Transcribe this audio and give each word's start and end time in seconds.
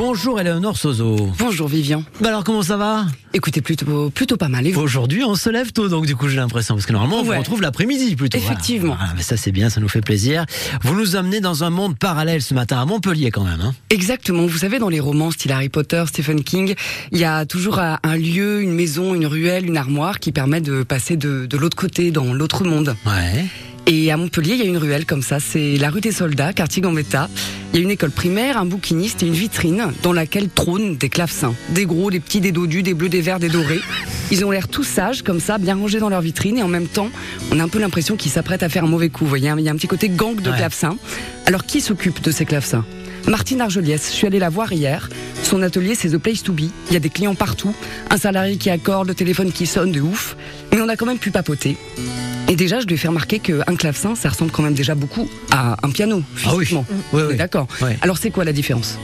Bonjour 0.00 0.38
Eleonore 0.38 0.76
Sozo. 0.76 1.28
Bonjour 1.40 1.66
Vivian. 1.66 2.04
Bah 2.20 2.28
alors 2.28 2.44
comment 2.44 2.62
ça 2.62 2.76
va? 2.76 3.04
Écoutez, 3.34 3.60
plutôt, 3.60 4.10
plutôt 4.10 4.36
pas 4.36 4.46
mal. 4.46 4.64
Vous? 4.70 4.80
Aujourd'hui 4.80 5.24
on 5.24 5.34
se 5.34 5.50
lève 5.50 5.72
tôt 5.72 5.88
donc 5.88 6.06
du 6.06 6.14
coup 6.14 6.28
j'ai 6.28 6.36
l'impression 6.36 6.76
parce 6.76 6.86
que 6.86 6.92
normalement 6.92 7.16
on 7.18 7.22
vous 7.24 7.30
Ouais. 7.30 7.38
retrouve 7.38 7.62
l'après-midi 7.62 8.14
plutôt. 8.14 8.38
Effectivement. 8.38 8.94
Voilà, 8.96 9.14
mais 9.16 9.22
ça 9.22 9.36
c'est 9.36 9.50
bien, 9.50 9.70
ça 9.70 9.80
nous 9.80 9.88
fait 9.88 10.00
plaisir. 10.00 10.46
Vous 10.82 10.94
nous 10.94 11.16
amenez 11.16 11.40
dans 11.40 11.64
un 11.64 11.70
monde 11.70 11.98
parallèle 11.98 12.42
ce 12.42 12.54
matin 12.54 12.80
à 12.80 12.84
Montpellier 12.84 13.32
quand 13.32 13.42
même. 13.42 13.60
Hein 13.60 13.74
Exactement. 13.90 14.46
Vous 14.46 14.58
savez, 14.58 14.78
dans 14.78 14.88
les 14.88 15.00
romans 15.00 15.32
style 15.32 15.50
Harry 15.50 15.68
Potter, 15.68 16.04
Stephen 16.06 16.44
King, 16.44 16.76
il 17.10 17.18
y 17.18 17.24
a 17.24 17.44
toujours 17.44 17.80
un 17.80 17.98
un 18.04 18.16
lieu, 18.16 18.62
une 18.62 18.74
maison, 18.74 19.16
une 19.16 19.26
ruelle, 19.26 19.66
une 19.66 19.76
armoire 19.76 20.20
qui 20.20 20.30
permet 20.30 20.60
de 20.60 20.84
passer 20.84 21.16
de, 21.16 21.46
de 21.46 21.56
l'autre 21.56 21.76
côté, 21.76 22.12
dans 22.12 22.32
l'autre 22.32 22.62
monde. 22.62 22.94
ouais. 23.04 23.46
Et 23.90 24.12
à 24.12 24.18
Montpellier, 24.18 24.52
il 24.52 24.58
y 24.58 24.62
a 24.62 24.66
une 24.66 24.76
ruelle 24.76 25.06
comme 25.06 25.22
ça. 25.22 25.40
C'est 25.40 25.76
la 25.78 25.88
rue 25.88 26.02
des 26.02 26.12
Soldats, 26.12 26.52
quartier 26.52 26.82
Gambetta. 26.82 27.30
Il 27.72 27.78
y 27.78 27.80
a 27.80 27.82
une 27.82 27.90
école 27.90 28.10
primaire, 28.10 28.58
un 28.58 28.66
bouquiniste 28.66 29.22
et 29.22 29.26
une 29.26 29.32
vitrine 29.32 29.92
dans 30.02 30.12
laquelle 30.12 30.50
trônent 30.50 30.96
des 30.96 31.08
clavecins. 31.08 31.54
Des 31.70 31.86
gros, 31.86 32.10
des 32.10 32.20
petits, 32.20 32.42
des 32.42 32.52
dodus, 32.52 32.82
des 32.82 32.92
bleus, 32.92 33.08
des 33.08 33.22
verts, 33.22 33.38
des 33.40 33.48
dorés. 33.48 33.80
Ils 34.30 34.44
ont 34.44 34.50
l'air 34.50 34.68
tous 34.68 34.84
sages, 34.84 35.22
comme 35.22 35.40
ça, 35.40 35.56
bien 35.56 35.74
rangés 35.74 36.00
dans 36.00 36.10
leur 36.10 36.20
vitrine. 36.20 36.58
Et 36.58 36.62
en 36.62 36.68
même 36.68 36.86
temps, 36.86 37.08
on 37.50 37.58
a 37.60 37.64
un 37.64 37.68
peu 37.68 37.78
l'impression 37.78 38.16
qu'ils 38.16 38.30
s'apprêtent 38.30 38.62
à 38.62 38.68
faire 38.68 38.84
un 38.84 38.88
mauvais 38.88 39.08
coup. 39.08 39.24
Vous 39.24 39.30
voyez, 39.30 39.50
il 39.56 39.64
y 39.64 39.68
a 39.70 39.72
un 39.72 39.76
petit 39.76 39.88
côté 39.88 40.10
gang 40.10 40.38
de 40.38 40.50
Ouais. 40.50 40.56
clavecins. 40.56 40.98
Alors, 41.46 41.64
qui 41.64 41.80
s'occupe 41.80 42.20
de 42.22 42.30
ces 42.30 42.44
clavecins? 42.44 42.84
Martine 43.26 43.62
Argeliès, 43.62 44.06
je 44.10 44.14
suis 44.14 44.26
allée 44.26 44.38
la 44.38 44.50
voir 44.50 44.70
hier. 44.70 45.08
Son 45.42 45.62
atelier, 45.62 45.94
c'est 45.94 46.10
The 46.10 46.18
Place 46.18 46.42
to 46.42 46.52
Be. 46.52 46.64
Il 46.88 46.92
y 46.92 46.96
a 46.96 47.00
des 47.00 47.10
clients 47.10 47.34
partout, 47.34 47.74
un 48.10 48.18
salarié 48.18 48.58
qui 48.58 48.68
accorde, 48.68 49.08
le 49.08 49.14
téléphone 49.14 49.50
qui 49.50 49.64
sonne 49.66 49.92
de 49.92 50.00
ouf. 50.02 50.36
Mais 50.72 50.80
on 50.82 50.88
a 50.90 50.96
quand 50.96 51.06
même 51.06 51.18
pu 51.18 51.30
papoter. 51.30 51.78
Et 52.48 52.56
déjà, 52.56 52.80
je 52.80 52.86
lui 52.86 52.94
ai 52.94 52.96
fait 52.96 53.08
remarquer 53.08 53.40
qu'un 53.40 53.76
clavecin, 53.76 54.14
ça 54.14 54.30
ressemble 54.30 54.50
quand 54.50 54.62
même 54.62 54.74
déjà 54.74 54.94
beaucoup 54.94 55.28
à 55.50 55.76
un 55.86 55.90
piano, 55.90 56.22
Ah 56.46 56.54
oui. 56.54 56.64
physiquement. 56.64 56.86
Oui. 57.12 57.36
D'accord. 57.36 57.66
Alors, 58.00 58.16
c'est 58.18 58.30
quoi 58.30 58.44
la 58.44 58.52
différence? 58.52 58.98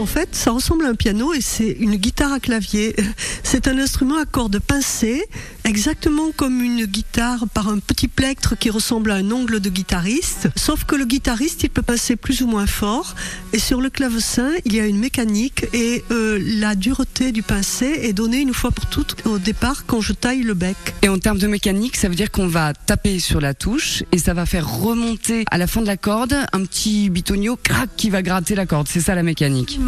En 0.00 0.06
fait, 0.06 0.30
ça 0.32 0.50
ressemble 0.50 0.86
à 0.86 0.88
un 0.88 0.94
piano 0.94 1.32
et 1.34 1.40
c'est 1.40 1.70
une 1.70 1.96
guitare 1.96 2.32
à 2.32 2.40
clavier. 2.40 2.96
C'est 3.42 3.68
un 3.68 3.78
instrument 3.78 4.18
à 4.18 4.24
cordes 4.24 4.58
pincées, 4.58 5.22
exactement 5.64 6.32
comme 6.34 6.60
une 6.60 6.86
guitare 6.86 7.44
par 7.52 7.68
un 7.68 7.78
petit 7.78 8.08
plectre 8.08 8.58
qui 8.58 8.68
ressemble 8.68 9.12
à 9.12 9.16
un 9.16 9.30
ongle 9.30 9.60
de 9.60 9.70
guitariste. 9.70 10.48
Sauf 10.56 10.84
que 10.84 10.96
le 10.96 11.04
guitariste, 11.04 11.62
il 11.62 11.70
peut 11.70 11.82
pincer 11.82 12.16
plus 12.16 12.42
ou 12.42 12.48
moins 12.48 12.66
fort. 12.66 13.14
Et 13.52 13.58
sur 13.58 13.80
le 13.80 13.90
clavecin, 13.90 14.50
il 14.64 14.74
y 14.74 14.80
a 14.80 14.86
une 14.86 14.98
mécanique 14.98 15.66
et 15.72 16.02
euh, 16.10 16.40
la 16.58 16.74
dureté 16.74 17.30
du 17.30 17.42
pincé 17.42 17.86
est 18.02 18.12
donnée 18.12 18.40
une 18.40 18.54
fois 18.54 18.72
pour 18.72 18.86
toutes 18.86 19.14
au 19.26 19.38
départ 19.38 19.86
quand 19.86 20.00
je 20.00 20.12
taille 20.12 20.42
le 20.42 20.54
bec. 20.54 20.76
Et 21.02 21.08
en 21.08 21.18
termes 21.18 21.38
de 21.38 21.46
mécanique, 21.46 21.96
ça 21.96 22.08
veut 22.08 22.16
dire 22.16 22.32
qu'on 22.32 22.48
va 22.48 22.72
taper 22.72 23.20
sur 23.20 23.40
la 23.40 23.54
touche 23.54 24.02
et 24.10 24.18
ça 24.18 24.34
va 24.34 24.46
faire 24.46 24.68
remonter 24.68 25.44
à 25.50 25.58
la 25.58 25.66
fin 25.68 25.80
de 25.80 25.86
la 25.86 25.96
corde 25.96 26.34
un 26.52 26.64
petit 26.64 27.08
bitonio 27.10 27.56
crac 27.62 27.90
qui 27.96 28.10
va 28.10 28.22
gratter 28.22 28.56
la 28.56 28.66
corde. 28.66 28.88
C'est 28.88 29.00
ça 29.00 29.14
la 29.14 29.22
mécanique. 29.22 29.78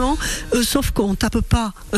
Euh, 0.54 0.62
sauf 0.62 0.90
qu'on 0.90 1.14
tape 1.14 1.40
pas. 1.40 1.72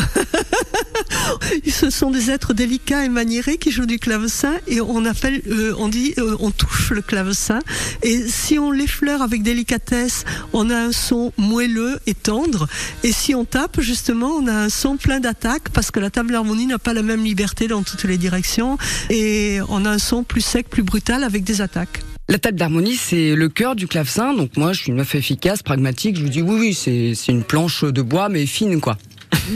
Ce 1.71 1.91
sont 1.91 2.11
des 2.11 2.31
êtres 2.31 2.55
délicats 2.55 3.05
et 3.05 3.09
maniérés 3.09 3.59
qui 3.59 3.71
jouent 3.71 3.87
du 3.87 3.99
clavecin 3.99 4.55
et 4.67 4.81
on 4.81 5.05
appelle, 5.05 5.43
euh, 5.49 5.75
on 5.79 5.89
dit, 5.89 6.15
euh, 6.19 6.37
on 6.41 6.51
touche 6.51 6.91
le 6.91 7.03
clavecin. 7.03 7.61
Et 8.03 8.27
si 8.27 8.59
on 8.59 8.71
l'effleure 8.71 9.23
avec 9.23 9.43
délicatesse, 9.43 10.25
on 10.53 10.71
a 10.71 10.77
un 10.77 10.93
son 10.93 11.33
moelleux 11.37 11.99
et 12.07 12.15
tendre. 12.15 12.69
Et 13.03 13.13
si 13.13 13.35
on 13.35 13.45
tape, 13.45 13.81
justement, 13.81 14.29
on 14.29 14.47
a 14.47 14.55
un 14.55 14.69
son 14.69 14.97
plein 14.97 15.21
d'attaque 15.21 15.71
parce 15.71 15.91
que 15.91 16.01
la 16.01 16.11
table 16.11 16.33
d'harmonie 16.33 16.67
n'a 16.67 16.79
pas 16.79 16.95
la 16.95 17.03
même 17.03 17.25
liberté 17.25 17.69
dans 17.69 17.83
toutes 17.83 18.05
les 18.05 18.19
directions 18.19 18.79
et 19.11 19.61
on 19.69 19.85
a 19.85 19.91
un 19.91 19.99
son 19.99 20.25
plus 20.25 20.41
sec, 20.41 20.69
plus 20.69 20.83
brutal 20.83 21.25
avec 21.25 21.45
des 21.45 21.61
attaques. 21.61 22.03
La 22.31 22.39
table 22.39 22.59
d'harmonie, 22.59 22.97
c'est 22.97 23.35
le 23.35 23.49
cœur 23.49 23.75
du 23.75 23.87
clavecin. 23.87 24.35
Donc 24.35 24.59
moi, 24.59 24.75
je 24.75 24.83
suis 24.83 24.91
une 24.91 24.97
meuf 24.97 25.15
efficace, 25.15 25.63
pragmatique. 25.63 26.17
Je 26.17 26.23
vous 26.23 26.29
dis 26.29 26.43
oui, 26.43 26.59
oui, 26.61 26.75
c'est 26.75 27.15
c'est 27.15 27.33
une 27.33 27.43
planche 27.43 27.85
de 27.85 28.03
bois, 28.03 28.29
mais 28.29 28.45
fine, 28.45 28.83
quoi. 28.83 28.99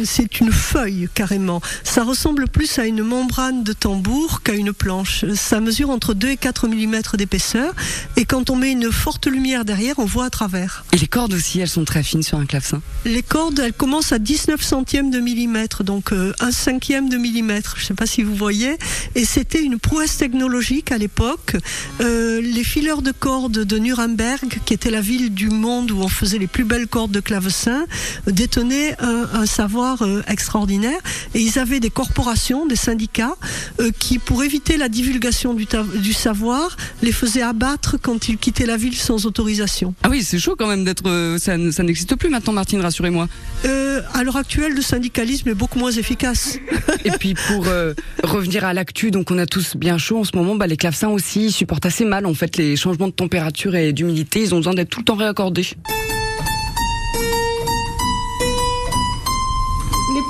C'est 0.05 0.41
une 0.41 0.53
feuille 0.53 1.09
carrément. 1.15 1.61
Ça 1.85 2.05
ressemble 2.05 2.49
plus 2.49 2.79
à 2.79 2.87
une 2.87 3.03
membrane 3.03 3.63
de 3.65 3.73
tambour 3.73 4.43
qu'à 4.43 4.55
une 4.55 4.73
planche. 4.73 5.25
Ça 5.35 5.61
mesure 5.61 5.91
entre 5.91 6.15
2 6.15 6.31
et 6.31 6.37
4 6.37 6.69
mm 6.69 7.01
d'épaisseur 7.17 7.75
et 8.17 8.25
quand 8.25 8.51
on 8.51 8.57
met 8.57 8.73
une 8.73 8.91
forte 8.91 9.27
lumière 9.27 9.65
derrière, 9.65 9.99
on 9.99 10.05
voit 10.05 10.27
à 10.27 10.31
travers. 10.31 10.85
Et 10.93 10.97
les 10.97 11.07
cordes 11.07 11.35
aussi, 11.35 11.61
elles 11.61 11.69
sont 11.69 11.85
très 11.85 12.03
fines 12.03 12.23
sur 12.23 12.39
un 12.39 12.47
clavecin. 12.47 12.81
Les 13.05 13.23
cordes, 13.23 13.59
elles 13.59 13.73
commencent 13.73 14.13
à 14.13 14.19
19 14.19 14.63
centièmes 14.63 15.11
de 15.11 15.21
millimètre, 15.21 15.85
donc 15.85 16.13
euh, 16.13 16.33
un 16.41 16.51
cinquième 16.51 17.09
de 17.09 17.17
millimètre. 17.17 17.75
Je 17.77 17.83
ne 17.83 17.87
sais 17.89 17.95
pas 17.95 18.07
si 18.07 18.23
vous 18.23 18.35
voyez. 18.35 18.77
Et 19.15 19.25
c'était 19.25 19.63
une 19.63 19.79
prouesse 19.79 20.17
technologique 20.17 20.93
à 20.93 20.99
l'époque. 20.99 21.57
Euh, 22.01 22.41
les 22.41 22.65
fileurs 22.65 23.03
de 23.03 23.13
cordes 23.13 23.65
de 23.65 23.79
Nuremberg, 23.79 24.61
qui 24.65 24.75
était 24.75 24.91
la 24.91 25.01
ville 25.01 25.35
du 25.35 25.51
monde 25.51 25.91
où 25.91 26.01
on 26.01 26.09
faisait 26.09 26.39
les 26.39 26.47
plus 26.47 26.65
belles 26.65 26.89
cordes 26.89 27.13
de 27.13 27.21
clavecin, 27.21 27.85
détenaient 28.27 28.97
un, 29.01 29.29
un 29.35 29.47
savoir 29.47 29.82
euh, 30.03 30.23
extraordinaire. 30.29 30.99
Et 31.35 31.41
ils 31.41 31.59
avaient 31.59 31.81
des 31.81 31.91
corporations, 31.91 32.67
des 32.67 32.77
syndicats, 32.77 33.37
euh, 33.81 33.91
qui, 33.99 34.19
pour 34.19 34.43
éviter 34.43 34.77
la 34.77 34.89
divulgation 34.89 35.55
du, 35.55 36.13
savoir, 36.13 36.77
les 37.03 37.13
faisaient 37.13 37.43
abattre 37.43 37.97
quand 38.01 38.29
ils 38.29 38.39
quittaient 38.39 38.67
la 38.67 38.77
ville 38.77 38.97
sans 38.97 39.27
autorisation. 39.27 39.95
Ah 40.03 40.09
oui, 40.11 40.23
c'est 40.23 40.39
chaud 40.39 40.55
quand 40.59 40.69
même 40.69 40.85
d'être. 40.85 41.09
euh, 41.09 41.39
ça 41.39 41.53
ça 41.73 41.83
n'existe 41.83 42.15
plus 42.17 42.29
maintenant, 42.29 42.53
Martine, 42.53 42.81
rassurez-moi. 42.81 43.29
Euh, 43.65 44.01
à 44.15 44.23
l'heure 44.25 44.37
actuelle, 44.37 44.73
le 44.75 44.83
syndicalisme 44.83 45.49
est 45.49 45.55
beaucoup 45.55 45.79
moins 45.79 45.91
efficace. 45.91 46.59
Et 47.05 47.11
puis 47.13 47.35
pour 47.35 47.67
euh, 47.67 47.95
revenir 48.23 48.65
à 48.65 48.73
l'actu, 48.75 49.11
donc 49.11 49.31
on 49.31 49.39
a 49.39 49.47
tous 49.47 49.77
bien 49.77 49.99
chaud 49.99 50.19
en 50.19 50.25
ce 50.25 50.37
moment. 50.37 50.55
Bah, 50.55 50.67
les 50.67 50.77
clavecins 50.77 51.09
aussi 51.09 51.53
supportent 51.53 51.87
assez 51.87 52.05
mal 52.05 52.27
en 52.27 52.35
fait 52.35 52.57
les 52.57 52.77
changements 52.77 53.09
de 53.09 53.13
température 53.13 53.75
et 53.75 53.93
d'humidité. 53.93 54.41
Ils 54.41 54.55
ont 54.55 54.59
besoin 54.59 54.75
d'être 54.75 54.91
tout 54.91 55.01
le 55.01 55.05
temps 55.05 55.17
réaccordés. 55.17 55.67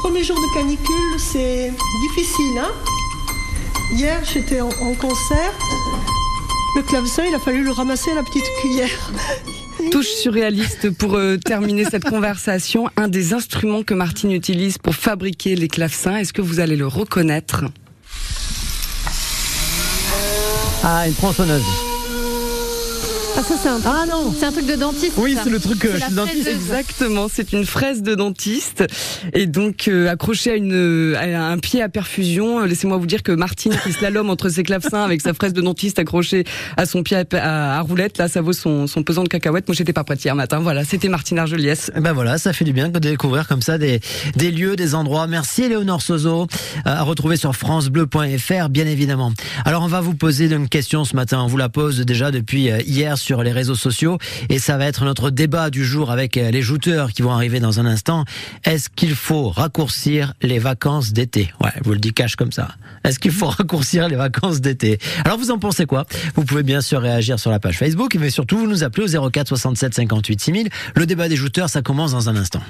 Les 0.03 0.09
premiers 0.11 0.25
jours 0.25 0.37
de 0.37 0.53
canicule, 0.55 1.21
c'est 1.21 1.73
difficile. 2.01 2.59
Hein 2.59 2.73
Hier, 3.93 4.21
j'étais 4.25 4.61
en, 4.61 4.69
en 4.69 4.95
concert. 4.95 5.53
Le 6.75 6.83
clavecin, 6.83 7.23
il 7.25 7.33
a 7.33 7.39
fallu 7.39 7.63
le 7.63 7.71
ramasser 7.71 8.11
à 8.11 8.17
la 8.17 8.25
petite 8.25 8.43
cuillère. 8.61 9.13
Touche 9.93 10.09
surréaliste 10.09 10.91
pour 10.91 11.15
euh, 11.15 11.37
terminer 11.37 11.85
cette 11.85 12.05
conversation. 12.05 12.91
Un 12.97 13.07
des 13.07 13.33
instruments 13.33 13.85
que 13.85 13.95
Martine 13.95 14.33
utilise 14.33 14.77
pour 14.77 14.97
fabriquer 14.97 15.55
les 15.55 15.69
clavecins, 15.69 16.17
est-ce 16.17 16.33
que 16.33 16.43
vous 16.43 16.59
allez 16.59 16.77
le 16.77 16.89
reconnaître? 16.89 17.67
Ah 20.83 21.07
une 21.07 21.15
tronçonneuse. 21.15 21.91
Ah 23.34 23.43
ça 23.43 23.54
c'est 23.60 23.69
un, 23.69 23.81
Ah 23.87 24.04
non. 24.09 24.32
c'est 24.38 24.44
un 24.44 24.53
truc 24.53 24.66
de 24.66 24.75
dentiste. 24.76 25.12
Oui 25.16 25.37
c'est 25.43 25.48
le 25.50 25.59
truc 25.59 25.84
euh, 25.87 25.98
chez 25.98 26.15
dentiste. 26.15 26.47
Exactement, 26.48 27.28
c'est 27.32 27.53
une 27.53 27.65
fraise 27.65 28.03
de 28.03 28.15
dentiste 28.15 28.84
et 29.32 29.47
donc 29.47 29.88
euh, 29.88 30.09
accrochée 30.10 30.53
à, 30.53 30.56
une, 30.56 31.15
à 31.16 31.48
un 31.48 31.59
pied 31.59 31.82
à 31.82 31.88
perfusion. 31.88 32.60
Euh, 32.60 32.66
Laissez-moi 32.66 32.98
vous 32.98 33.06
dire 33.06 33.22
que 33.22 33.32
Martine 33.32 33.72
qui 33.82 33.92
slalom 33.92 34.28
entre 34.28 34.48
ses 34.50 34.62
clavecins 34.62 35.03
avec 35.03 35.22
sa 35.22 35.32
fraise 35.32 35.54
de 35.54 35.60
dentiste 35.62 35.98
accrochée 35.98 36.44
à 36.76 36.84
son 36.84 37.03
pied 37.03 37.16
à, 37.16 37.25
à- 37.32 37.78
à 37.78 37.81
roulette, 37.81 38.19
là 38.19 38.28
ça 38.28 38.42
vaut 38.42 38.53
son, 38.53 38.87
son 38.87 39.03
pesant 39.03 39.22
de 39.25 39.28
cacahuètes. 39.28 39.66
Moi 39.66 39.75
j'étais 39.75 39.92
pas 39.94 40.04
prête 40.04 40.22
hier 40.22 40.34
matin. 40.34 40.59
Voilà, 40.60 40.84
c'était 40.84 41.09
Martine 41.09 41.38
Argeliès. 41.38 41.91
Eh 41.97 42.00
Ben 42.00 42.12
voilà, 42.12 42.37
ça 42.38 42.53
fait 42.53 42.65
du 42.66 42.72
bien 42.75 42.91
de 42.91 42.98
découvrir 42.98 43.48
comme 43.48 43.62
ça 43.62 43.78
des, 43.78 44.00
des 44.37 44.50
lieux, 44.50 44.76
des 44.76 44.94
endroits. 44.94 45.26
Merci 45.26 45.69
Léonore 45.69 46.03
Sozo, 46.03 46.42
euh, 46.42 46.47
à 46.84 47.03
retrouver 47.03 47.37
sur 47.37 47.56
francebleu.fr 47.56 48.69
bien 48.69 48.87
évidemment. 48.87 49.32
Alors 49.65 49.82
on 49.82 49.88
va 49.88 50.00
vous 50.03 50.15
poser 50.15 50.47
une 50.53 50.69
question 50.69 51.04
ce 51.04 51.16
matin, 51.16 51.41
on 51.42 51.47
vous 51.47 51.56
la 51.56 51.71
pose 51.71 52.00
déjà 52.00 52.31
depuis 52.31 52.71
euh, 52.71 52.78
hier 52.87 53.16
sur 53.22 53.43
les 53.43 53.53
réseaux 53.53 53.75
sociaux 53.75 54.19
et 54.49 54.59
ça 54.59 54.77
va 54.77 54.87
être 54.87 55.05
notre 55.05 55.31
débat 55.31 55.71
du 55.71 55.84
jour 55.84 56.10
avec 56.10 56.37
euh, 56.37 56.50
les 56.50 56.62
jouteurs 56.62 57.12
qui 57.12 57.22
vont 57.22 57.31
arriver 57.31 57.60
dans 57.60 57.81
un 57.81 57.87
instant. 57.87 58.25
Est-ce 58.65 58.88
qu'il 58.91 59.15
faut 59.15 59.49
raccourcir 59.49 60.34
les 60.43 60.59
vacances 60.59 61.12
d'été? 61.12 61.53
Ouais, 61.62 61.71
vous 61.84 61.93
le 61.93 61.99
dis 61.99 62.12
cash 62.12 62.37
comme 62.37 62.53
ça. 62.53 62.69
Est-ce 63.05 63.19
qu'il 63.19 63.33
faut 63.33 63.47
raccourcir 63.59 64.09
les 64.09 64.16
vacances 64.16 64.60
d'été? 64.60 64.99
Alors 65.25 65.38
vous 65.38 65.50
en 65.50 65.59
pensez 65.59 65.87
quoi? 65.87 66.05
Vous 66.34 66.44
pouvez 66.44 66.62
bien 66.62 66.81
sûr 66.81 67.00
réagir 67.00 67.38
sur 67.38 67.50
la 67.50 67.60
page 67.60 67.78
Facebook 67.78 68.16
mais 68.19 68.31
surtout 68.31 68.59
vous 68.59 68.66
nous 68.66 68.84
appelez 68.84 69.16
au 69.16 69.31
04 69.31 69.49
67 69.49 69.94
58 69.94 70.41
6000. 70.41 70.69
Le 70.97 71.06
débat 71.06 71.28
des 71.28 71.37
jouteurs 71.37 71.71
ça 71.71 71.83
commence 71.83 72.12
dans 72.12 72.28
un 72.28 72.37
instant. 72.37 72.62